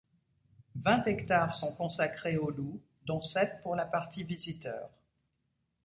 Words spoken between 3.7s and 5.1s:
la partie visiteurs.